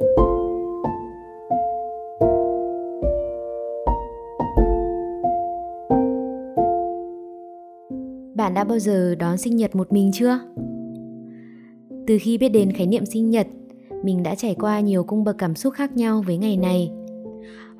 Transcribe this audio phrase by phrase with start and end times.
[0.00, 0.06] Bạn
[8.54, 10.40] đã bao giờ đón sinh nhật một mình chưa?
[12.06, 13.46] Từ khi biết đến khái niệm sinh nhật,
[14.02, 16.90] mình đã trải qua nhiều cung bậc cảm xúc khác nhau với ngày này.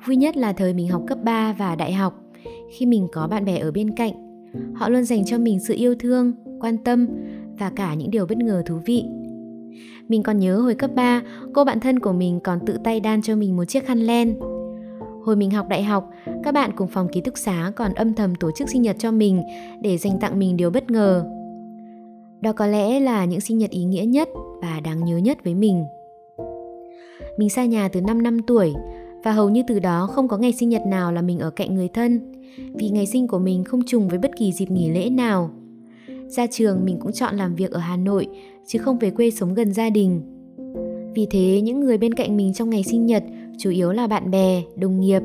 [0.05, 2.23] Vui nhất là thời mình học cấp 3 và đại học,
[2.71, 4.13] khi mình có bạn bè ở bên cạnh.
[4.75, 7.07] Họ luôn dành cho mình sự yêu thương, quan tâm
[7.59, 9.05] và cả những điều bất ngờ thú vị.
[10.07, 11.21] Mình còn nhớ hồi cấp 3,
[11.53, 14.39] cô bạn thân của mình còn tự tay đan cho mình một chiếc khăn len.
[15.25, 16.09] Hồi mình học đại học,
[16.43, 19.11] các bạn cùng phòng ký túc xá còn âm thầm tổ chức sinh nhật cho
[19.11, 19.43] mình
[19.81, 21.25] để dành tặng mình điều bất ngờ.
[22.41, 24.29] Đó có lẽ là những sinh nhật ý nghĩa nhất
[24.61, 25.83] và đáng nhớ nhất với mình.
[27.37, 28.73] Mình xa nhà từ 5 năm tuổi
[29.23, 31.75] và hầu như từ đó không có ngày sinh nhật nào là mình ở cạnh
[31.75, 32.19] người thân
[32.73, 35.49] vì ngày sinh của mình không trùng với bất kỳ dịp nghỉ lễ nào.
[36.31, 38.27] Ra trường mình cũng chọn làm việc ở Hà Nội
[38.67, 40.21] chứ không về quê sống gần gia đình.
[41.15, 43.23] Vì thế những người bên cạnh mình trong ngày sinh nhật
[43.57, 45.21] chủ yếu là bạn bè, đồng nghiệp.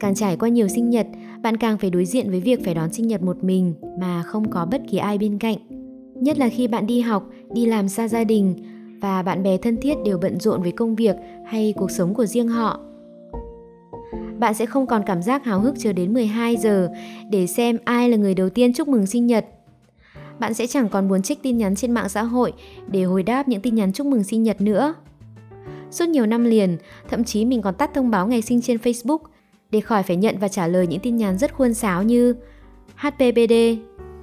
[0.00, 1.06] Càng trải qua nhiều sinh nhật,
[1.42, 4.50] bạn càng phải đối diện với việc phải đón sinh nhật một mình mà không
[4.50, 5.56] có bất kỳ ai bên cạnh.
[6.14, 8.54] Nhất là khi bạn đi học, đi làm xa gia đình
[9.00, 12.26] và bạn bè thân thiết đều bận rộn với công việc hay cuộc sống của
[12.26, 12.80] riêng họ.
[14.38, 16.88] Bạn sẽ không còn cảm giác háo hức chờ đến 12 giờ
[17.30, 19.46] để xem ai là người đầu tiên chúc mừng sinh nhật.
[20.38, 22.52] Bạn sẽ chẳng còn muốn check tin nhắn trên mạng xã hội
[22.86, 24.94] để hồi đáp những tin nhắn chúc mừng sinh nhật nữa.
[25.90, 26.76] Suốt nhiều năm liền,
[27.08, 29.18] thậm chí mình còn tắt thông báo ngày sinh trên Facebook
[29.70, 32.34] để khỏi phải nhận và trả lời những tin nhắn rất khuôn sáo như
[32.96, 33.52] HPBD,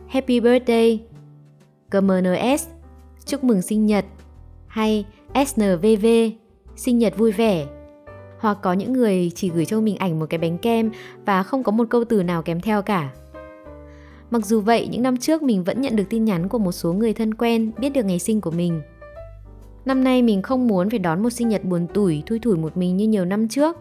[0.07, 0.99] Happy Birthday,
[1.91, 2.67] GMNS,
[3.25, 4.05] chúc mừng sinh nhật
[4.67, 5.05] hay
[5.47, 6.05] SNVV,
[6.75, 7.65] sinh nhật vui vẻ.
[8.39, 10.91] Hoặc có những người chỉ gửi cho mình ảnh một cái bánh kem
[11.25, 13.09] và không có một câu từ nào kèm theo cả.
[14.31, 16.93] Mặc dù vậy, những năm trước mình vẫn nhận được tin nhắn của một số
[16.93, 18.81] người thân quen biết được ngày sinh của mình.
[19.85, 22.77] Năm nay mình không muốn phải đón một sinh nhật buồn tủi, thui thủi một
[22.77, 23.77] mình như nhiều năm trước.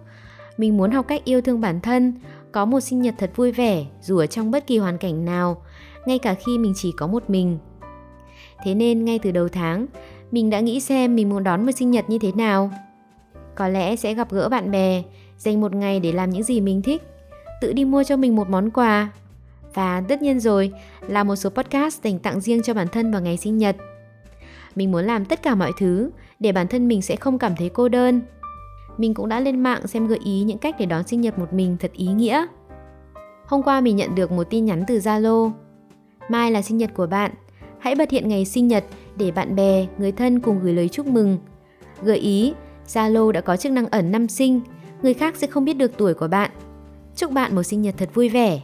[0.57, 2.15] Mình muốn học cách yêu thương bản thân,
[2.53, 5.63] có một sinh nhật thật vui vẻ dù ở trong bất kỳ hoàn cảnh nào,
[6.07, 7.59] ngay cả khi mình chỉ có một mình.
[8.65, 9.87] Thế nên ngay từ đầu tháng,
[10.31, 12.71] mình đã nghĩ xem mình muốn đón một sinh nhật như thế nào.
[13.55, 15.03] Có lẽ sẽ gặp gỡ bạn bè,
[15.39, 17.03] dành một ngày để làm những gì mình thích,
[17.61, 19.11] tự đi mua cho mình một món quà.
[19.75, 20.73] Và tất nhiên rồi,
[21.09, 23.77] là một số podcast dành tặng riêng cho bản thân vào ngày sinh nhật.
[24.75, 26.11] Mình muốn làm tất cả mọi thứ
[26.41, 28.21] để bản thân mình sẽ không cảm thấy cô đơn.
[28.99, 31.53] Mình cũng đã lên mạng xem gợi ý những cách để đón sinh nhật một
[31.53, 32.47] mình thật ý nghĩa.
[33.47, 35.51] Hôm qua mình nhận được một tin nhắn từ Zalo.
[36.29, 37.31] Mai là sinh nhật của bạn,
[37.79, 38.85] hãy bật hiện ngày sinh nhật
[39.17, 41.39] để bạn bè, người thân cùng gửi lời chúc mừng.
[42.03, 42.55] Gợi ý,
[42.87, 44.61] Zalo đã có chức năng ẩn năm sinh,
[45.03, 46.51] người khác sẽ không biết được tuổi của bạn.
[47.17, 48.61] Chúc bạn một sinh nhật thật vui vẻ.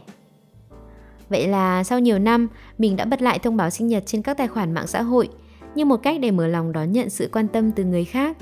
[1.29, 4.37] Vậy là sau nhiều năm, mình đã bật lại thông báo sinh nhật trên các
[4.37, 5.29] tài khoản mạng xã hội
[5.75, 8.37] như một cách để mở lòng đón nhận sự quan tâm từ người khác.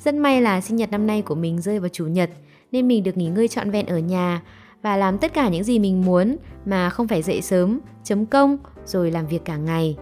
[0.00, 2.30] Rất may là sinh nhật năm nay của mình rơi vào chủ nhật
[2.72, 4.42] nên mình được nghỉ ngơi trọn vẹn ở nhà
[4.82, 8.58] và làm tất cả những gì mình muốn mà không phải dậy sớm, chấm công
[8.84, 9.96] rồi làm việc cả ngày.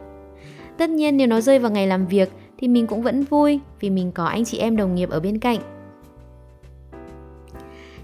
[0.78, 3.90] Tất nhiên nếu nó rơi vào ngày làm việc thì mình cũng vẫn vui vì
[3.90, 5.58] mình có anh chị em đồng nghiệp ở bên cạnh.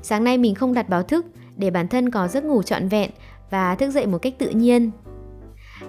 [0.03, 1.27] Sáng nay mình không đặt báo thức
[1.57, 3.11] để bản thân có giấc ngủ trọn vẹn
[3.51, 4.91] và thức dậy một cách tự nhiên.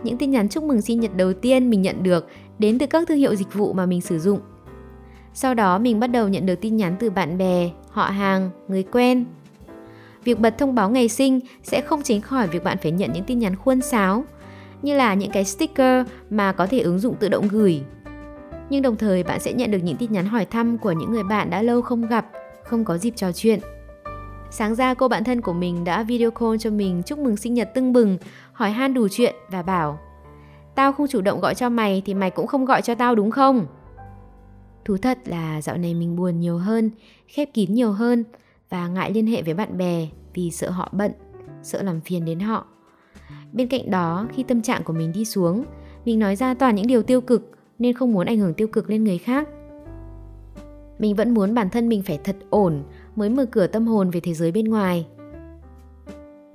[0.03, 2.28] Những tin nhắn chúc mừng sinh nhật đầu tiên mình nhận được
[2.59, 4.40] đến từ các thương hiệu dịch vụ mà mình sử dụng.
[5.34, 8.84] Sau đó mình bắt đầu nhận được tin nhắn từ bạn bè, họ hàng, người
[8.84, 9.25] quen.
[10.23, 13.23] Việc bật thông báo ngày sinh sẽ không tránh khỏi việc bạn phải nhận những
[13.23, 14.24] tin nhắn khuôn sáo,
[14.81, 17.81] như là những cái sticker mà có thể ứng dụng tự động gửi.
[18.69, 21.24] Nhưng đồng thời bạn sẽ nhận được những tin nhắn hỏi thăm của những người
[21.24, 22.25] bạn đã lâu không gặp,
[22.63, 23.59] không có dịp trò chuyện.
[24.51, 27.53] Sáng ra cô bạn thân của mình đã video call cho mình chúc mừng sinh
[27.53, 28.17] nhật tưng bừng,
[28.53, 29.99] hỏi han đủ chuyện và bảo
[30.75, 33.31] Tao không chủ động gọi cho mày thì mày cũng không gọi cho tao đúng
[33.31, 33.65] không?
[34.85, 36.91] Thú thật là dạo này mình buồn nhiều hơn,
[37.27, 38.23] khép kín nhiều hơn
[38.69, 41.11] và ngại liên hệ với bạn bè vì sợ họ bận,
[41.63, 42.67] sợ làm phiền đến họ.
[43.53, 45.63] Bên cạnh đó, khi tâm trạng của mình đi xuống,
[46.05, 48.89] mình nói ra toàn những điều tiêu cực nên không muốn ảnh hưởng tiêu cực
[48.89, 49.49] lên người khác.
[51.00, 52.83] Mình vẫn muốn bản thân mình phải thật ổn
[53.17, 55.07] mới mở cửa tâm hồn về thế giới bên ngoài.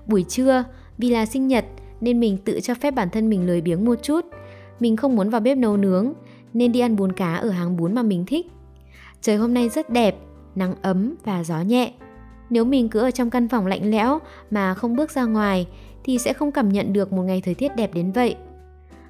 [0.07, 0.65] Buổi trưa,
[0.99, 1.65] vì là sinh nhật
[2.01, 4.25] nên mình tự cho phép bản thân mình lười biếng một chút.
[4.81, 6.13] Mình không muốn vào bếp nấu nướng
[6.55, 8.47] nên đi ăn bún cá ở hàng bún mà mình thích.
[9.21, 10.17] Trời hôm nay rất đẹp,
[10.55, 11.93] nắng ấm và gió nhẹ.
[12.51, 14.19] Nếu mình cứ ở trong căn phòng lạnh lẽo
[14.51, 15.67] mà không bước ra ngoài
[16.05, 18.37] thì sẽ không cảm nhận được một ngày thời tiết đẹp đến vậy.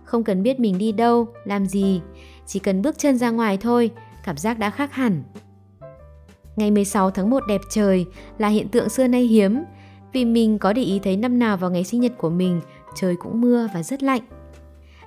[0.04, 2.00] Không cần biết mình đi đâu, làm gì,
[2.46, 3.90] chỉ cần bước chân ra ngoài thôi,
[4.25, 5.22] cảm giác đã khác hẳn.
[6.56, 8.06] Ngày 16 tháng 1 đẹp trời
[8.38, 9.64] là hiện tượng xưa nay hiếm
[10.12, 12.60] vì mình có để ý thấy năm nào vào ngày sinh nhật của mình
[12.94, 14.22] trời cũng mưa và rất lạnh.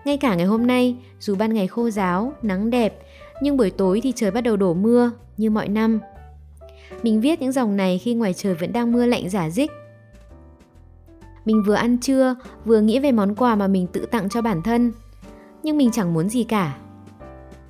[0.06, 3.00] Ngay cả ngày hôm nay, dù ban ngày khô giáo, nắng đẹp,
[3.42, 6.00] nhưng buổi tối thì trời bắt đầu đổ mưa như mọi năm.
[7.04, 9.72] Mình viết những dòng này khi ngoài trời vẫn đang mưa lạnh giả dích.
[11.46, 14.62] Mình vừa ăn trưa, vừa nghĩ về món quà mà mình tự tặng cho bản
[14.62, 14.92] thân.
[15.64, 16.78] Nhưng mình chẳng muốn gì cả.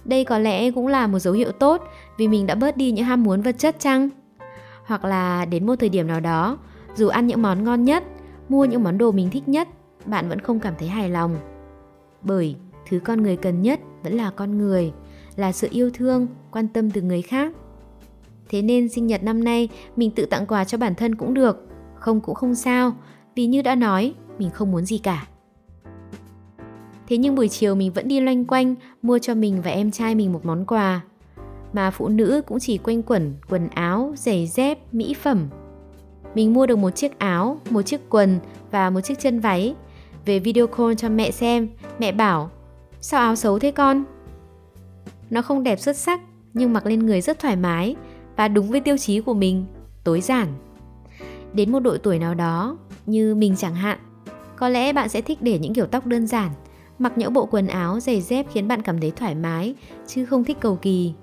[0.06, 1.82] Đây có lẽ cũng là một dấu hiệu tốt
[2.18, 4.10] vì mình đã bớt đi những ham muốn vật chất chăng?
[4.86, 6.58] Hoặc là đến một thời điểm nào đó,
[6.96, 8.04] dù ăn những món ngon nhất,
[8.50, 9.68] mua những món đồ mình thích nhất,
[10.06, 11.38] bạn vẫn không cảm thấy hài lòng.
[12.22, 12.56] Bởi
[12.90, 14.92] thứ con người cần nhất vẫn là con người,
[15.36, 17.54] là sự yêu thương, quan tâm từ người khác.
[18.50, 21.68] Thế nên sinh nhật năm nay mình tự tặng quà cho bản thân cũng được,
[21.96, 22.94] không cũng không sao,
[23.36, 25.28] vì như đã nói, mình không muốn gì cả.
[27.08, 30.16] Thế nhưng buổi chiều mình vẫn đi loanh quanh mua cho mình và em trai
[30.16, 31.02] mình một món quà.
[31.74, 35.48] Mà phụ nữ cũng chỉ quanh quẩn quần áo, giày dép, mỹ phẩm.
[36.36, 38.40] Mình mua được một chiếc áo, một chiếc quần
[38.72, 39.76] và một chiếc chân váy.
[40.26, 41.70] Về video call cho mẹ xem,
[42.00, 42.50] mẹ bảo
[43.02, 44.04] Sao áo xấu thế con?
[45.30, 46.22] Nó không đẹp xuất sắc
[46.54, 47.96] nhưng mặc lên người rất thoải mái
[48.36, 49.66] và đúng với tiêu chí của mình,
[50.04, 50.48] tối giản.
[51.54, 54.00] Đến một độ tuổi nào đó, như mình chẳng hạn,
[54.56, 56.52] có lẽ bạn sẽ thích để những kiểu tóc đơn giản,
[57.00, 59.76] mặc những bộ quần áo, giày dép khiến bạn cảm thấy thoải mái,
[60.08, 61.14] chứ không thích cầu kỳ.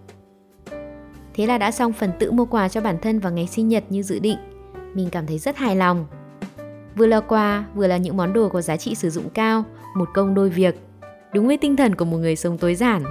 [1.34, 3.84] Thế là đã xong phần tự mua quà cho bản thân vào ngày sinh nhật
[3.88, 4.38] như dự định.
[4.94, 6.06] Mình cảm thấy rất hài lòng.
[6.96, 9.64] Vừa là quà, vừa là những món đồ có giá trị sử dụng cao,
[9.96, 10.76] một công đôi việc.
[11.34, 13.02] Đúng với tinh thần của một người sống tối giản.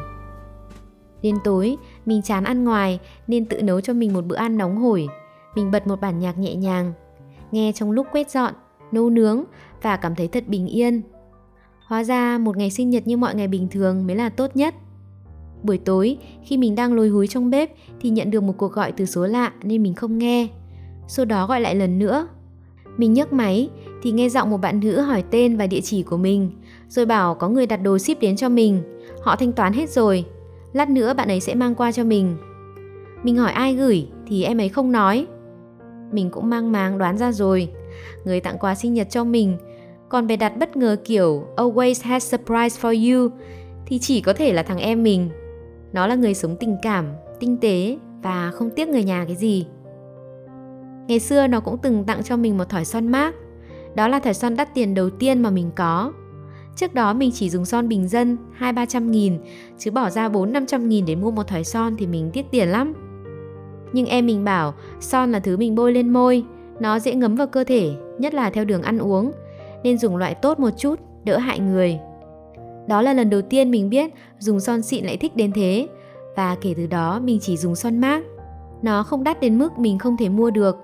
[1.22, 4.78] Đến tối, mình chán ăn ngoài nên tự nấu cho mình một bữa ăn nóng
[4.78, 5.08] hổi.
[5.56, 6.94] Mình bật một bản nhạc nhẹ nhàng,
[7.52, 8.54] nghe trong lúc quét dọn,
[8.92, 9.44] nấu nướng
[9.82, 11.02] và cảm thấy thật bình yên.
[11.92, 14.76] Hóa ra một ngày sinh nhật như mọi ngày bình thường mới là tốt nhất.
[15.64, 17.72] Buổi tối, khi mình đang lôi húi trong bếp
[18.02, 20.48] thì nhận được một cuộc gọi từ số lạ nên mình không nghe.
[21.08, 22.28] Sau đó gọi lại lần nữa.
[22.98, 23.70] Mình nhấc máy
[24.02, 26.52] thì nghe giọng một bạn nữ hỏi tên và địa chỉ của mình,
[26.88, 28.82] rồi bảo có người đặt đồ ship đến cho mình.
[29.22, 30.26] Họ thanh toán hết rồi,
[30.74, 32.38] lát nữa bạn ấy sẽ mang qua cho mình.
[33.24, 35.28] Mình hỏi ai gửi thì em ấy không nói.
[36.12, 37.70] Mình cũng mang máng đoán ra rồi.
[38.26, 39.58] Người tặng quà sinh nhật cho mình,
[40.12, 43.30] còn bày đặt bất ngờ kiểu always has surprise for you
[43.86, 45.30] thì chỉ có thể là thằng em mình.
[45.94, 47.06] Nó là người sống tình cảm,
[47.40, 49.66] tinh tế và không tiếc người nhà cái gì.
[51.08, 53.36] Ngày xưa nó cũng từng tặng cho mình một thỏi son mát.
[53.96, 56.14] Đó là thỏi son đắt tiền đầu tiên mà mình có.
[56.76, 59.38] Trước đó mình chỉ dùng son bình dân 2-300 nghìn
[59.78, 62.94] Chứ bỏ ra 4-500 nghìn để mua một thỏi son thì mình tiết tiền lắm
[63.94, 66.44] Nhưng em mình bảo son là thứ mình bôi lên môi
[66.80, 69.32] Nó dễ ngấm vào cơ thể, nhất là theo đường ăn uống
[69.84, 72.00] nên dùng loại tốt một chút, đỡ hại người
[72.88, 75.88] Đó là lần đầu tiên mình biết dùng son xịn lại thích đến thế
[76.36, 78.24] Và kể từ đó mình chỉ dùng son mát
[78.82, 80.78] Nó không đắt đến mức mình không thể mua được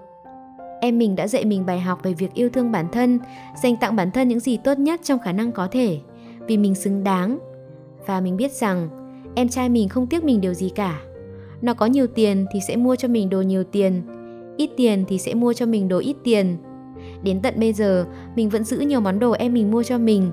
[0.82, 3.20] Em mình đã dạy mình bài học về việc yêu thương bản thân,
[3.64, 6.00] dành tặng bản thân những gì tốt nhất trong khả năng có thể,
[6.48, 7.40] vì mình xứng đáng.
[8.06, 8.90] Và mình biết rằng
[9.36, 11.00] em trai mình không tiếc mình điều gì cả.
[11.62, 14.02] Nó có nhiều tiền thì sẽ mua cho mình đồ nhiều tiền,
[14.58, 16.58] ít tiền thì sẽ mua cho mình đồ ít tiền.
[17.24, 18.06] Đến tận bây giờ,
[18.36, 20.32] mình vẫn giữ nhiều món đồ em mình mua cho mình.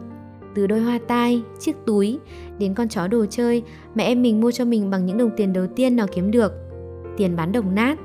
[0.55, 2.19] Từ đôi hoa tai, chiếc túi,
[2.59, 3.63] đến con chó đồ chơi
[3.95, 6.53] mẹ em mình mua cho mình bằng những đồng tiền đầu tiên nào kiếm được.
[7.17, 7.99] Tiền bán đồng nát.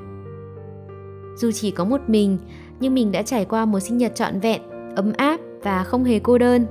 [1.37, 2.37] Dù chỉ có một mình,
[2.79, 4.61] nhưng mình đã trải qua một sinh nhật trọn vẹn,
[4.95, 6.65] ấm áp và không hề cô đơn.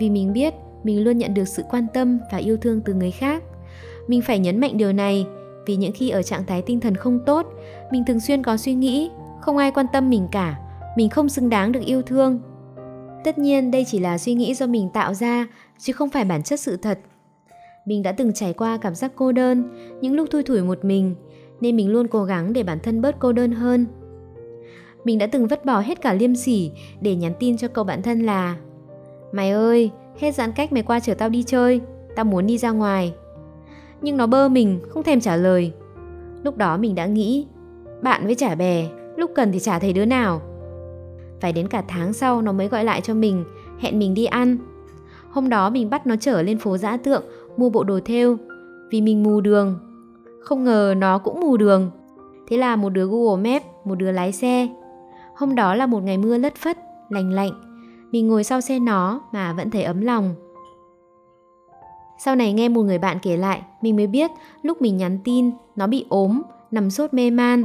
[0.00, 0.54] Vì mình biết
[0.84, 3.42] mình luôn nhận được sự quan tâm và yêu thương từ người khác.
[4.06, 5.26] Mình phải nhấn mạnh điều này
[5.66, 7.46] vì những khi ở trạng thái tinh thần không tốt,
[7.92, 9.10] mình thường xuyên có suy nghĩ
[9.40, 10.56] không ai quan tâm mình cả,
[10.96, 12.40] mình không xứng đáng được yêu thương.
[13.24, 15.46] Tất nhiên đây chỉ là suy nghĩ do mình tạo ra
[15.78, 16.98] chứ không phải bản chất sự thật.
[17.86, 19.64] Mình đã từng trải qua cảm giác cô đơn,
[20.00, 21.14] những lúc thui thủi một mình,
[21.60, 23.86] nên mình luôn cố gắng để bản thân bớt cô đơn hơn.
[25.04, 26.70] Mình đã từng vứt bỏ hết cả liêm sỉ
[27.00, 28.56] để nhắn tin cho cậu bạn thân là
[29.32, 31.80] Mày ơi, hết giãn cách mày qua chở tao đi chơi,
[32.16, 33.14] tao muốn đi ra ngoài.
[34.02, 35.72] Nhưng nó bơ mình, không thèm trả lời.
[36.42, 37.46] Lúc đó mình đã nghĩ,
[38.02, 38.86] bạn với trả bè,
[39.16, 40.42] lúc cần thì chả thấy đứa nào.
[41.44, 43.44] Phải đến cả tháng sau nó mới gọi lại cho mình,
[43.78, 44.56] hẹn mình đi ăn.
[45.30, 47.22] Hôm đó mình bắt nó chở lên phố giã tượng,
[47.56, 48.36] mua bộ đồ thêu,
[48.90, 49.78] vì mình mù đường.
[50.40, 51.90] Không ngờ nó cũng mù đường.
[52.48, 54.68] Thế là một đứa Google map một đứa lái xe,
[55.36, 57.52] Hôm đó là một ngày mưa lất phất, lành lạnh.
[58.10, 60.34] Mình ngồi sau xe nó mà vẫn thấy ấm lòng.
[62.18, 64.30] Sau này nghe một người bạn kể lại, mình mới biết
[64.62, 67.64] lúc mình nhắn tin, nó bị ốm, nằm sốt mê man.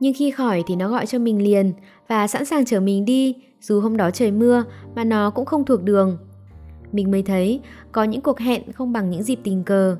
[0.00, 1.72] Nhưng khi khỏi thì nó gọi cho mình liền
[2.08, 4.64] và sẵn sàng chở mình đi, dù hôm đó trời mưa
[4.96, 6.18] mà nó cũng không thuộc đường.
[6.92, 7.60] Mình mới thấy
[7.92, 9.96] có những cuộc hẹn không bằng những dịp tình cờ.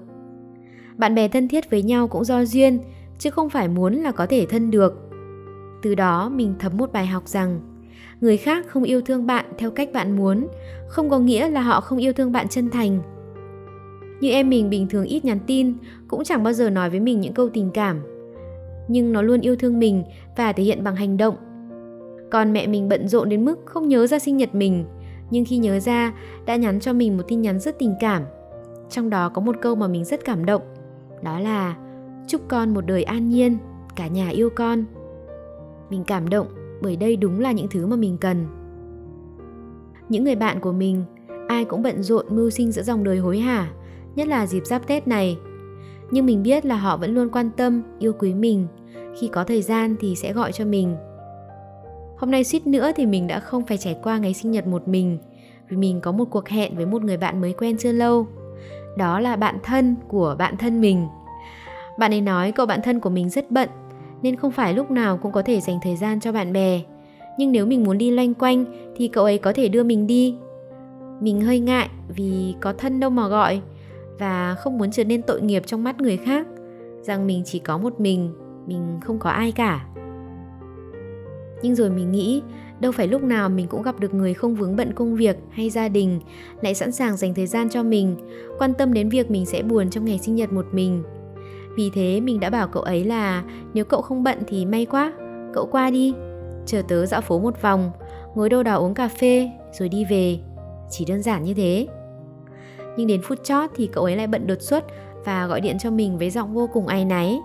[0.96, 2.78] Bạn bè thân thiết với nhau cũng do duyên,
[3.18, 5.08] chứ không phải muốn là có thể thân được
[5.82, 7.60] từ đó mình thấm một bài học rằng
[8.20, 10.48] người khác không yêu thương bạn theo cách bạn muốn
[10.88, 13.00] không có nghĩa là họ không yêu thương bạn chân thành
[14.20, 15.74] Như em mình bình thường ít nhắn tin,
[16.08, 18.17] cũng chẳng bao giờ nói với mình những câu tình cảm.
[18.88, 20.04] Nhưng nó luôn yêu thương mình
[20.37, 21.37] và thể hiện bằng hành động.
[22.30, 24.85] Còn mẹ mình bận rộn đến mức không nhớ ra sinh nhật mình,
[25.30, 26.12] nhưng khi nhớ ra
[26.47, 28.23] đã nhắn cho mình một tin nhắn rất tình cảm.
[28.90, 30.62] Trong đó có một câu mà mình rất cảm động,
[31.23, 31.76] đó là
[32.26, 33.59] chúc con một đời an nhiên,
[33.97, 34.85] cả nhà yêu con.
[35.90, 36.47] Mình cảm động
[36.83, 38.47] bởi đây đúng là những thứ mà mình cần.
[40.09, 41.04] Những người bạn của mình,
[41.49, 43.71] ai cũng bận rộn mưu sinh giữa dòng đời hối hả,
[44.14, 45.38] nhất là dịp giáp Tết này.
[46.11, 48.66] Nhưng mình biết là họ vẫn luôn quan tâm, yêu quý mình,
[49.20, 50.96] khi có thời gian thì sẽ gọi cho mình.
[52.16, 54.88] Hôm nay suýt nữa thì mình đã không phải trải qua ngày sinh nhật một
[54.88, 55.18] mình,
[55.68, 58.26] vì mình có một cuộc hẹn với một người bạn mới quen chưa lâu.
[58.96, 61.06] Đó là bạn thân của bạn thân mình.
[61.98, 63.68] Bạn ấy nói cậu bạn thân của mình rất bận,
[64.22, 66.80] nên không phải lúc nào cũng có thể dành thời gian cho bạn bè.
[67.38, 68.64] Nhưng nếu mình muốn đi loanh quanh
[68.96, 70.37] thì cậu ấy có thể đưa mình đi.
[71.20, 73.60] Mình hơi ngại vì có thân đâu mà gọi,
[74.18, 76.46] và không muốn trở nên tội nghiệp trong mắt người khác
[77.02, 78.32] rằng mình chỉ có một mình
[78.68, 79.87] mình không có ai cả.
[81.62, 82.42] Nhưng rồi mình nghĩ,
[82.80, 85.70] đâu phải lúc nào mình cũng gặp được người không vướng bận công việc hay
[85.70, 86.20] gia đình,
[86.60, 88.16] lại sẵn sàng dành thời gian cho mình,
[88.58, 91.02] quan tâm đến việc mình sẽ buồn trong ngày sinh nhật một mình.
[91.76, 93.44] Vì thế mình đã bảo cậu ấy là,
[93.75, 95.12] nếu cậu không bận thì may quá,
[95.54, 96.14] cậu qua đi,
[96.66, 97.90] chờ tớ dạo phố một vòng,
[98.34, 100.38] ngồi đâu đó uống cà phê, rồi đi về.
[100.90, 101.87] Chỉ đơn giản như thế.
[102.96, 104.84] Nhưng đến phút chót thì cậu ấy lại bận đột xuất
[105.25, 107.38] và gọi điện cho mình với giọng vô cùng áy náy.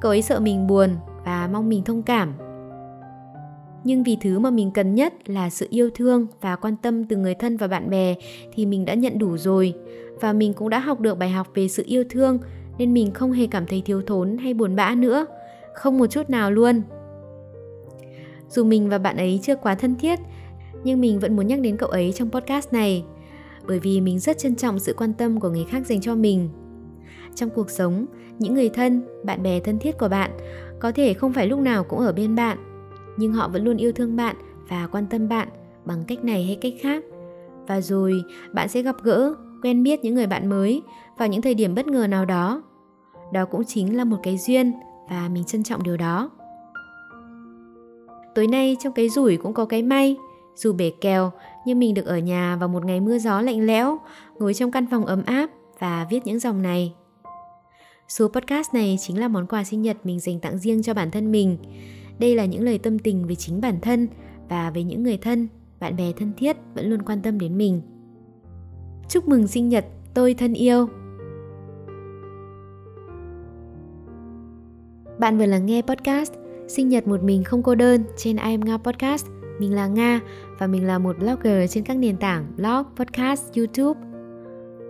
[0.00, 0.90] Cậu ấy sợ mình buồn
[1.24, 2.34] và mong mình thông cảm.
[3.84, 7.16] Nhưng vì thứ mà mình cần nhất là sự yêu thương và quan tâm từ
[7.16, 8.14] người thân và bạn bè
[8.52, 9.74] thì mình đã nhận đủ rồi
[10.20, 12.38] và mình cũng đã học được bài học về sự yêu thương
[12.78, 15.26] nên mình không hề cảm thấy thiếu thốn hay buồn bã nữa,
[15.74, 16.82] không một chút nào luôn.
[18.48, 20.18] Dù mình và bạn ấy chưa quá thân thiết,
[20.84, 23.04] nhưng mình vẫn muốn nhắc đến cậu ấy trong podcast này
[23.66, 26.48] bởi vì mình rất trân trọng sự quan tâm của người khác dành cho mình
[27.38, 28.06] trong cuộc sống
[28.38, 30.30] những người thân bạn bè thân thiết của bạn.
[30.80, 32.58] Có thể không phải lúc nào cũng ở bên bạn
[33.16, 34.36] nhưng họ vẫn luôn yêu thương bạn
[34.68, 35.48] và quan tâm bạn
[35.84, 37.04] bằng cách này hay cách khác.
[37.66, 40.82] Và rồi bạn sẽ gặp gỡ quen biết những người bạn mới
[41.18, 42.62] vào những thời điểm bất ngờ nào đó.
[43.32, 44.72] Đó cũng chính là một cái duyên
[45.10, 46.30] và mình trân trọng điều đó.
[48.34, 50.16] Tối nay trong cái rủi cũng có cái may.
[50.54, 51.32] Dù bể kèo,
[51.66, 53.98] nhưng mình được ở nhà vào một ngày mưa gió lạnh lẽo,
[54.38, 56.94] ngồi trong căn phòng ấm áp và viết những dòng này.
[58.08, 61.10] Số podcast này chính là món quà sinh nhật mình dành tặng riêng cho bản
[61.10, 61.56] thân mình.
[62.18, 64.08] Đây là những lời tâm tình về chính bản thân
[64.48, 65.48] và với những người thân,
[65.80, 67.82] bạn bè thân thiết vẫn luôn quan tâm đến mình.
[69.08, 69.84] Chúc mừng sinh nhật
[70.14, 70.88] tôi thân yêu.
[75.18, 76.32] Bạn vừa lắng nghe podcast
[76.68, 79.26] Sinh nhật một mình không cô đơn trên I Am Nga Podcast–
[79.58, 80.20] mình là Nga
[80.58, 84.07] và mình là một blogger trên các nền tảng blog, podcast, YouTube.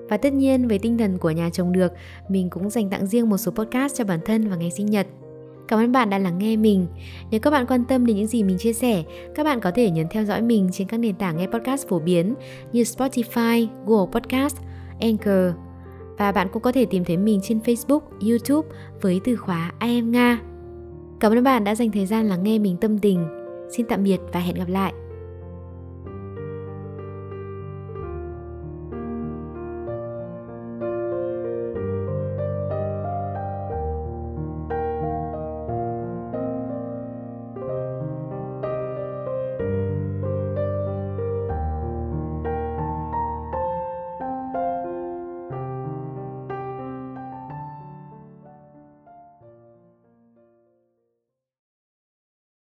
[0.09, 1.93] Và tất nhiên với tinh thần của nhà chồng được,
[2.29, 5.07] mình cũng dành tặng riêng một số podcast cho bản thân vào ngày sinh nhật.
[5.69, 6.87] Cảm ơn bạn đã lắng nghe mình.
[7.31, 9.03] Nếu các bạn quan tâm đến những gì mình chia sẻ,
[9.35, 11.99] các bạn có thể nhấn theo dõi mình trên các nền tảng nghe podcast phổ
[11.99, 12.35] biến
[12.73, 14.57] như Spotify, Google Podcast,
[15.01, 15.55] Anchor.
[16.19, 18.69] Và bạn cũng có thể tìm thấy mình trên Facebook, YouTube
[19.01, 20.41] với từ khóa I am Nga.
[21.21, 23.39] Cảm ơn bạn đã dành thời gian lắng nghe mình tâm tình
[23.71, 24.93] Xin tạm biệt và hẹn gặp lại.